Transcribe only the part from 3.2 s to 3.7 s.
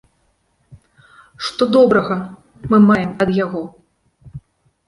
ад яго?